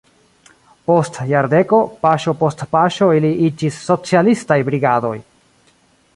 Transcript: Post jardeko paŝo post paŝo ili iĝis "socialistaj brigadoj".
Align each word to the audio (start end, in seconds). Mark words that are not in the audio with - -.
Post 0.91 1.19
jardeko 1.31 1.81
paŝo 2.05 2.35
post 2.39 2.65
paŝo 2.73 3.11
ili 3.19 3.33
iĝis 3.49 3.79
"socialistaj 3.91 4.61
brigadoj". 4.73 5.15